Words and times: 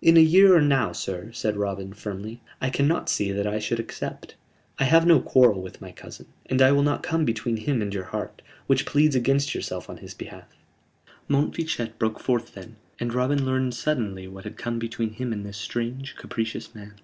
"In 0.00 0.16
a 0.16 0.20
year 0.22 0.56
or 0.56 0.62
now, 0.62 0.90
sir," 0.92 1.30
said 1.32 1.54
Robin, 1.58 1.92
firmly, 1.92 2.40
"I 2.62 2.70
cannot 2.70 3.10
see 3.10 3.30
that 3.30 3.46
I 3.46 3.58
should 3.58 3.78
accept. 3.78 4.34
I 4.78 4.84
have 4.84 5.04
no 5.06 5.20
quarrel 5.20 5.60
with 5.60 5.82
my 5.82 5.92
cousin, 5.92 6.24
and 6.46 6.62
I 6.62 6.72
will 6.72 6.82
not 6.82 7.02
come 7.02 7.26
between 7.26 7.58
him 7.58 7.82
and 7.82 7.92
your 7.92 8.04
heart 8.04 8.40
which 8.66 8.86
pleads 8.86 9.14
against 9.14 9.54
yourself 9.54 9.90
on 9.90 9.98
his 9.98 10.14
behalf." 10.14 10.48
Montfichet 11.28 11.98
broke 11.98 12.20
forth 12.20 12.54
then, 12.54 12.76
and 12.98 13.12
Robin 13.12 13.44
learned 13.44 13.74
suddenly 13.74 14.26
what 14.26 14.44
had 14.44 14.56
come 14.56 14.78
between 14.78 15.10
him 15.12 15.30
and 15.30 15.44
this 15.44 15.58
strange, 15.58 16.16
capricious 16.16 16.74
man. 16.74 16.94